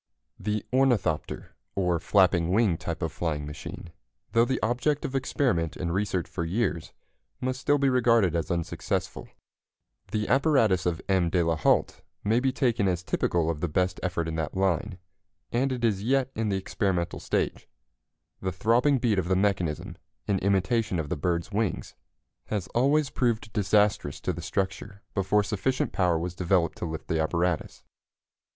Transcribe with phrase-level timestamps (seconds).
[0.39, 3.91] The ornithopter, or flapping wing type of flying machine,
[4.31, 6.91] though the object of experiment and research for years,
[7.39, 9.29] must still be regarded as unsuccessful.
[10.11, 11.29] The apparatus of M.
[11.29, 14.97] de la Hault may be taken as typical of the best effort in that line,
[15.51, 17.69] and it is yet in the experimental stage.
[18.41, 21.93] The throbbing beat of the mechanism, in imitation of the bird's wings,
[22.45, 27.21] has always proved disastrous to the structure before sufficient power was developed to lift the
[27.21, 27.83] apparatus.